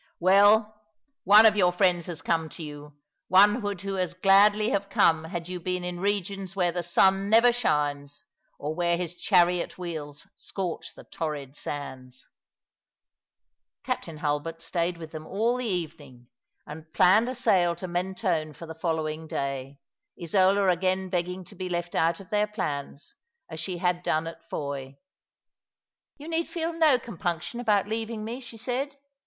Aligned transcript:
'*" 0.11 0.13
Well, 0.19 0.81
one 1.25 1.45
of 1.45 1.55
your 1.55 1.71
friends 1.71 2.07
has 2.07 2.23
come 2.23 2.49
to 2.57 2.63
you, 2.63 2.97
one 3.27 3.53
who 3.61 3.61
would 3.61 3.85
as 3.85 4.15
gladly 4.15 4.69
have 4.71 4.89
come 4.89 5.25
had 5.25 5.47
you 5.47 5.59
been 5.59 5.83
in 5.83 5.99
regions 5.99 6.55
where 6.55 6.71
the 6.71 6.81
sun 6.81 7.29
never 7.29 7.51
shines, 7.51 8.25
or 8.57 8.73
where 8.73 8.97
his 8.97 9.13
chariot 9.13 9.77
wheels 9.77 10.25
scorch 10.35 10.95
the 10.95 11.03
torrid 11.03 11.55
Bands." 11.63 12.27
Captain 13.83 14.17
Hulbert 14.17 14.63
stayed 14.63 14.97
with 14.97 15.11
them 15.11 15.27
all 15.27 15.57
the 15.57 15.67
evening, 15.67 16.25
and 16.65 16.85
238 16.95 16.95
All 16.97 16.97
along 16.97 17.25
the 17.25 17.27
River, 17.27 17.27
planned 17.27 17.29
a 17.29 17.35
sail 17.35 17.75
to 17.75 17.87
Mentone 17.87 18.53
for 18.53 18.65
the 18.65 18.73
following 18.79 19.27
day, 19.27 19.77
Isola 20.19 20.67
again 20.69 21.09
begging 21.09 21.43
to 21.45 21.53
be 21.53 21.69
left 21.69 21.93
out 21.93 22.19
of 22.19 22.31
tbeir 22.31 22.51
plans, 22.51 23.13
as 23.51 23.59
she 23.59 23.77
had 23.77 24.01
done 24.01 24.25
at 24.25 24.49
Fowey." 24.49 24.97
Yon 26.17 26.31
need 26.31 26.49
feel 26.49 26.73
no 26.73 26.97
compnnction 26.97 27.63
abont 27.63 27.85
leaving 27.85 28.23
me," 28.23 28.39
she 28.39 28.57
paid. 28.57 28.97